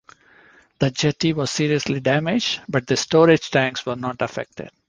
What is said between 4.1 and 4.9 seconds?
affected.